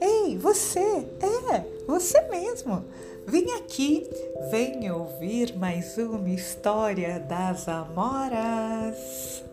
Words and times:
Ei, 0.00 0.38
você! 0.38 0.80
É, 0.80 1.64
você 1.86 2.20
mesmo! 2.28 2.84
Vem 3.26 3.54
aqui, 3.54 4.08
vem 4.50 4.90
ouvir 4.90 5.56
mais 5.58 5.98
uma 5.98 6.30
história 6.30 7.18
das 7.18 7.68
Amoras! 7.68 9.44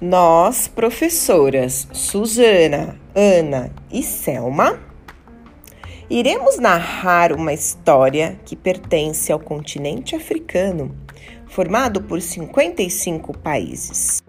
Nós, 0.00 0.66
professoras 0.66 1.86
Susana, 1.92 2.98
Ana 3.14 3.70
e 3.90 4.02
Selma, 4.02 4.89
iremos 6.10 6.58
narrar 6.58 7.32
uma 7.32 7.52
história 7.52 8.36
que 8.44 8.56
pertence 8.56 9.30
ao 9.30 9.38
continente 9.38 10.16
africano, 10.16 10.92
formado 11.46 12.02
por 12.02 12.20
55 12.20 13.38
países. 13.38 14.20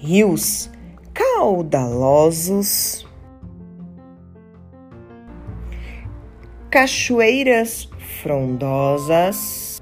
Rios 0.00 0.68
caudalosos, 1.14 3.06
cachoeiras 6.68 7.88
frondosas, 8.20 9.80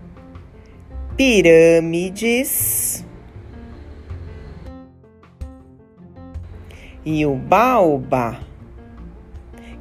pirâmides. 1.17 3.03
E 7.05 7.25
o 7.25 7.37
baobá 7.37 8.41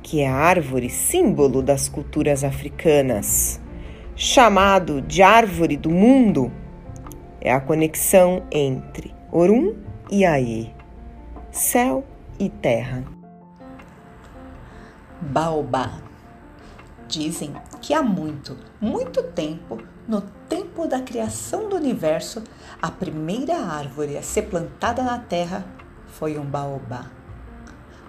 que 0.06 0.22
é 0.22 0.28
a 0.28 0.36
árvore 0.36 0.88
símbolo 0.88 1.64
das 1.64 1.90
culturas 1.90 2.44
africanas, 2.44 3.60
chamado 4.16 5.02
de 5.02 5.24
árvore 5.24 5.76
do 5.76 5.90
mundo, 5.90 6.52
é 7.42 7.52
a 7.52 7.60
conexão 7.60 8.44
entre 8.52 9.16
Orum 9.32 9.74
e 10.12 10.24
Aê, 10.24 10.68
céu 11.52 12.06
e 12.40 12.50
terra. 12.50 13.04
Baobá. 15.20 15.98
Dizem 17.08 17.56
que 17.82 17.92
há 17.92 18.04
muito, 18.04 18.56
muito 18.80 19.24
tempo, 19.24 19.80
no 20.08 20.22
tempo 20.48 20.88
da 20.88 21.02
criação 21.02 21.68
do 21.68 21.76
universo, 21.76 22.44
a 22.80 22.92
primeira 22.92 23.56
árvore 23.56 24.18
a 24.18 24.22
ser 24.22 24.44
plantada 24.44 25.02
na 25.02 25.18
terra 25.18 25.66
foi 26.06 26.38
um 26.38 26.46
baobá. 26.46 27.25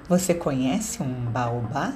Você 0.08 0.34
conhece 0.34 1.02
um 1.02 1.24
baobá? 1.32 1.94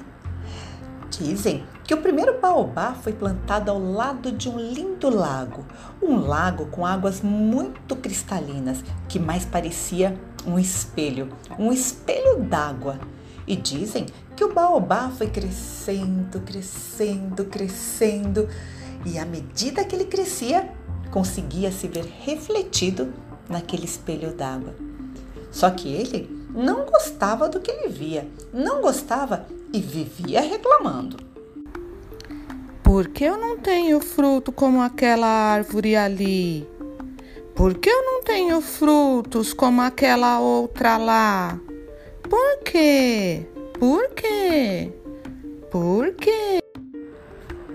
Dizem 1.09 1.63
que 1.85 1.93
o 1.93 2.01
primeiro 2.01 2.39
baobá 2.41 2.93
foi 2.93 3.13
plantado 3.13 3.71
ao 3.71 3.79
lado 3.79 4.33
de 4.33 4.49
um 4.49 4.57
lindo 4.57 5.09
lago, 5.09 5.65
um 6.01 6.17
lago 6.17 6.65
com 6.65 6.85
águas 6.85 7.21
muito 7.21 7.95
cristalinas, 7.95 8.83
que 9.07 9.17
mais 9.17 9.45
parecia 9.45 10.19
um 10.45 10.59
espelho, 10.59 11.29
um 11.57 11.71
espelho 11.71 12.41
d'água. 12.41 12.99
E 13.47 13.55
dizem 13.55 14.05
que 14.35 14.43
o 14.43 14.53
baobá 14.53 15.09
foi 15.09 15.27
crescendo, 15.27 16.41
crescendo, 16.41 17.45
crescendo, 17.45 18.47
e 19.05 19.17
à 19.17 19.25
medida 19.25 19.85
que 19.85 19.95
ele 19.95 20.05
crescia, 20.05 20.69
conseguia 21.11 21.71
se 21.71 21.87
ver 21.87 22.05
refletido 22.23 23.13
naquele 23.47 23.85
espelho 23.85 24.33
d'água. 24.33 24.75
Só 25.51 25.69
que 25.69 25.89
ele 25.89 26.40
não 26.53 26.85
gostava 26.85 27.47
do 27.47 27.59
que 27.59 27.71
ele 27.71 27.87
via, 27.87 28.27
não 28.53 28.81
gostava 28.81 29.45
e 29.73 29.79
vivia 29.79 30.41
reclamando. 30.41 31.17
Por 32.83 33.07
que 33.07 33.23
eu 33.23 33.37
não 33.37 33.57
tenho 33.57 33.99
fruto 34.01 34.51
como 34.51 34.81
aquela 34.81 35.27
árvore 35.27 35.95
ali? 35.95 36.67
Por 37.55 37.75
que 37.75 37.89
eu 37.89 38.03
não 38.03 38.23
tenho 38.23 38.59
frutos 38.59 39.53
como 39.53 39.81
aquela 39.81 40.39
outra 40.39 40.97
lá? 40.97 41.59
Por 42.23 42.59
quê? 42.63 43.47
Por 43.79 44.09
quê? 44.09 44.91
Por 45.69 46.13
quê? 46.15 46.59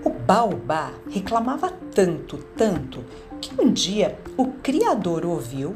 O 0.03 0.09
baobá 0.09 0.91
reclamava 1.09 1.71
tanto, 1.93 2.37
tanto, 2.55 3.03
que 3.41 3.59
um 3.59 3.71
dia 3.71 4.19
o 4.37 4.47
Criador 4.47 5.25
ouviu 5.25 5.73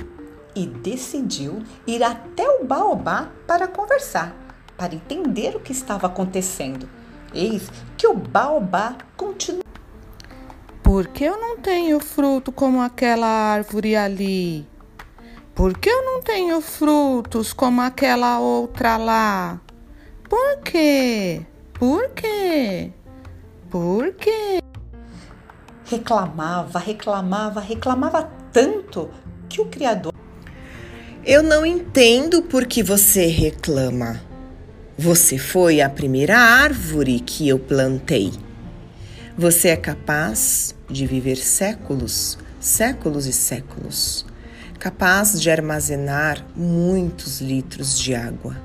e 0.55 0.65
decidiu 0.65 1.63
ir 1.85 2.03
até 2.03 2.47
o 2.47 2.65
baobá 2.65 3.29
para 3.47 3.67
conversar, 3.67 4.35
para 4.77 4.95
entender 4.95 5.55
o 5.55 5.59
que 5.59 5.71
estava 5.71 6.07
acontecendo. 6.07 6.87
Eis 7.33 7.69
que 7.97 8.07
o 8.07 8.13
baobá 8.13 8.95
continuou. 9.15 9.63
Por 10.83 11.07
que 11.07 11.23
eu 11.23 11.39
não 11.39 11.57
tenho 11.57 11.99
fruto 11.99 12.51
como 12.51 12.81
aquela 12.81 13.27
árvore 13.27 13.95
ali? 13.95 14.67
Por 15.55 15.77
que 15.77 15.89
eu 15.89 16.03
não 16.03 16.21
tenho 16.21 16.59
frutos 16.59 17.53
como 17.53 17.81
aquela 17.81 18.39
outra 18.39 18.97
lá? 18.97 19.61
Por 20.27 20.57
quê? 20.63 21.45
Por 21.73 22.09
quê? 22.09 22.91
Por 23.69 24.13
quê? 24.13 24.59
Reclamava, 25.85 26.79
reclamava, 26.79 27.59
reclamava 27.59 28.29
tanto 28.51 29.09
que 29.49 29.61
o 29.61 29.65
Criador 29.65 30.13
eu 31.23 31.43
não 31.43 31.63
entendo 31.63 32.41
por 32.41 32.65
que 32.65 32.81
você 32.81 33.27
reclama. 33.27 34.19
Você 34.97 35.37
foi 35.37 35.79
a 35.79 35.89
primeira 35.89 36.37
árvore 36.37 37.19
que 37.19 37.47
eu 37.47 37.59
plantei. 37.59 38.31
Você 39.37 39.69
é 39.69 39.75
capaz 39.75 40.75
de 40.89 41.05
viver 41.05 41.37
séculos, 41.37 42.39
séculos 42.59 43.27
e 43.27 43.33
séculos, 43.33 44.25
capaz 44.79 45.39
de 45.39 45.49
armazenar 45.49 46.43
muitos 46.55 47.39
litros 47.39 47.99
de 47.99 48.15
água. 48.15 48.57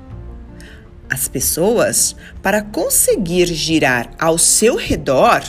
As 1.09 1.27
pessoas, 1.27 2.15
para 2.41 2.63
conseguir 2.63 3.45
girar 3.53 4.11
ao 4.19 4.37
seu 4.37 4.75
redor, 4.75 5.43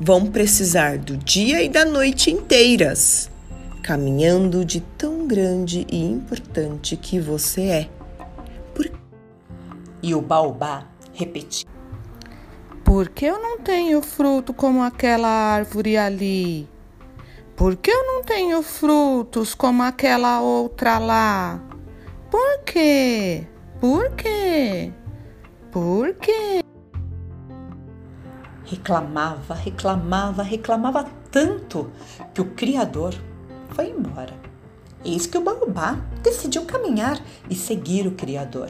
vão 0.00 0.26
precisar 0.26 0.96
do 0.96 1.18
dia 1.18 1.62
e 1.62 1.68
da 1.68 1.84
noite 1.84 2.30
inteiras 2.30 3.29
caminhando 3.80 4.64
de 4.64 4.80
tão 4.80 5.26
grande 5.26 5.86
e 5.90 6.04
importante 6.04 6.96
que 6.96 7.18
você 7.18 7.62
é. 7.62 7.90
Por... 8.74 8.90
E 10.02 10.14
o 10.14 10.20
baobá 10.20 10.84
repetiu: 11.12 11.68
Por 12.84 13.08
que 13.08 13.24
eu 13.24 13.40
não 13.40 13.58
tenho 13.58 14.00
fruto 14.02 14.54
como 14.54 14.82
aquela 14.82 15.28
árvore 15.28 15.96
ali? 15.96 16.68
Por 17.56 17.76
que 17.76 17.90
eu 17.90 18.06
não 18.06 18.22
tenho 18.22 18.62
frutos 18.62 19.54
como 19.54 19.82
aquela 19.82 20.40
outra 20.40 20.98
lá? 20.98 21.60
Por 22.30 22.62
quê? 22.64 23.46
Por 23.80 24.10
quê? 24.12 24.92
Por 25.70 26.14
quê? 26.14 26.60
Reclamava, 28.64 29.54
reclamava, 29.54 30.42
reclamava 30.42 31.04
tanto 31.30 31.90
que 32.32 32.40
o 32.40 32.46
Criador 32.46 33.14
foi 33.74 33.90
embora. 33.90 34.34
Eis 35.04 35.26
que 35.26 35.38
o 35.38 35.40
baobá 35.40 35.98
decidiu 36.22 36.64
caminhar 36.64 37.20
e 37.48 37.54
seguir 37.54 38.06
o 38.06 38.12
Criador. 38.12 38.68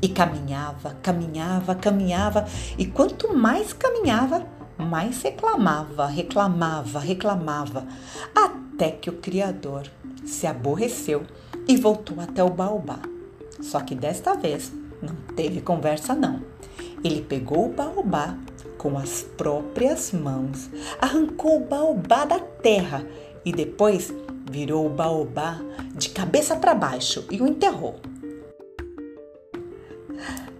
E 0.00 0.08
caminhava, 0.08 0.96
caminhava, 1.02 1.74
caminhava, 1.74 2.46
e 2.78 2.86
quanto 2.86 3.36
mais 3.36 3.74
caminhava, 3.74 4.46
mais 4.78 5.20
reclamava, 5.22 6.06
reclamava, 6.06 6.98
reclamava, 6.98 7.86
até 8.34 8.90
que 8.90 9.10
o 9.10 9.18
Criador 9.18 9.86
se 10.24 10.46
aborreceu 10.46 11.24
e 11.68 11.76
voltou 11.76 12.18
até 12.20 12.42
o 12.42 12.48
baobá. 12.48 13.00
Só 13.60 13.80
que 13.80 13.94
desta 13.94 14.34
vez 14.34 14.72
não 15.02 15.14
teve 15.36 15.60
conversa 15.60 16.14
não. 16.14 16.40
Ele 17.04 17.20
pegou 17.20 17.66
o 17.66 17.72
baobá 17.72 18.36
com 18.78 18.96
as 18.96 19.22
próprias 19.22 20.12
mãos, 20.12 20.70
arrancou 20.98 21.58
o 21.58 21.64
baobá 21.66 22.24
da 22.24 22.38
terra 22.38 23.04
e 23.44 23.52
depois 23.52 24.12
virou 24.50 24.86
o 24.86 24.90
baobá 24.90 25.60
de 25.94 26.08
cabeça 26.10 26.56
para 26.56 26.74
baixo 26.74 27.24
e 27.30 27.40
o 27.40 27.46
enterrou. 27.46 27.96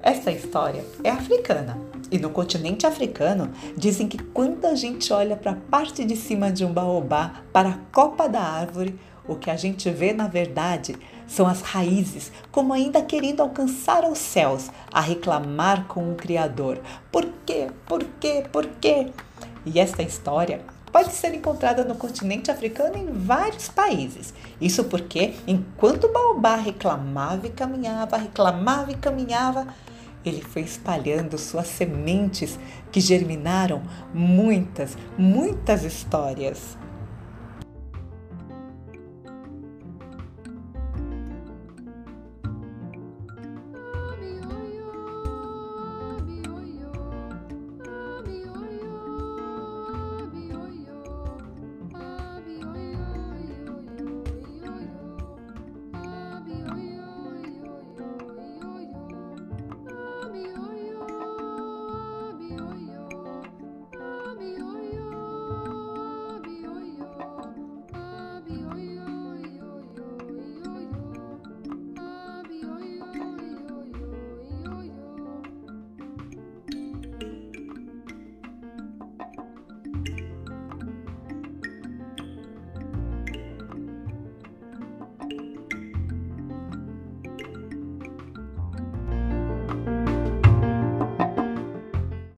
Essa 0.03 0.31
história 0.31 0.85
é 1.05 1.11
africana 1.11 1.79
e 2.11 2.19
no 2.19 2.31
continente 2.31 2.87
africano 2.87 3.51
dizem 3.77 4.09
que 4.09 4.19
quando 4.19 4.65
a 4.67 4.75
gente 4.75 5.13
olha 5.13 5.37
para 5.37 5.53
a 5.53 5.57
parte 5.57 6.05
de 6.05 6.17
cima 6.17 6.51
de 6.51 6.65
um 6.65 6.73
baobá, 6.73 7.43
para 7.53 7.69
a 7.71 7.79
copa 7.93 8.29
da 8.29 8.41
árvore, 8.41 8.99
o 9.29 9.37
que 9.37 9.51
a 9.51 9.57
gente 9.57 9.89
vê 9.91 10.13
na 10.13 10.27
verdade 10.27 10.97
são 11.29 11.47
as 11.47 11.61
raízes, 11.63 12.33
como 12.51 12.73
ainda 12.73 13.01
querendo 13.01 13.41
alcançar 13.41 14.05
os 14.05 14.19
céus, 14.19 14.69
a 14.93 15.01
reclamar 15.01 15.87
com 15.87 16.11
o 16.11 16.17
Criador. 16.17 16.81
Por 17.13 17.29
quê? 17.47 17.69
Por 17.87 18.03
quê? 18.19 18.45
Por 18.51 18.67
quê? 18.81 19.09
E 19.65 19.79
esta 19.79 20.03
história 20.03 20.63
pode 20.93 21.13
ser 21.13 21.35
encontrada 21.35 21.85
no 21.85 21.95
continente 21.95 22.51
africano 22.51 22.97
em 22.97 23.13
vários 23.13 23.69
países. 23.69 24.35
Isso 24.61 24.85
porque, 24.85 25.35
enquanto 25.47 26.05
o 26.05 26.13
baobá 26.13 26.57
reclamava 26.57 27.47
e 27.47 27.51
caminhava, 27.51 28.17
reclamava 28.17 28.91
e 28.93 28.97
caminhava, 28.97 29.67
ele 30.25 30.43
foi 30.43 30.63
espalhando 30.63 31.39
suas 31.39 31.67
sementes 31.67 32.59
que 32.93 33.01
germinaram 33.01 33.83
muitas, 34.13 34.97
muitas 35.17 35.85
histórias. 35.85 36.77